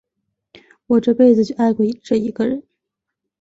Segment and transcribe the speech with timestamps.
[0.87, 2.63] 我这辈子就爱过这一个人。